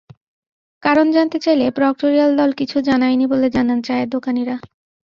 [0.83, 4.55] কারণ জানতে চাইলে প্রক্টোরিয়াল দল কিছু জানায়নি বলে জানান চায়ের দোকানিরা।